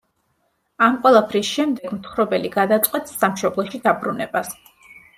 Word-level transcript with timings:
ამ 0.85 0.97
ყველაფრის 1.03 1.51
შემდეგ 1.59 1.95
მთხრობელი 1.99 2.53
გადაწყვეტს 2.57 3.17
სამშობლოში 3.23 3.85
დაბრუნებას. 3.89 4.55